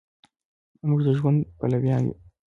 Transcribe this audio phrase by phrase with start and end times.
[0.87, 2.15] مونږ د ژوند پلویان یو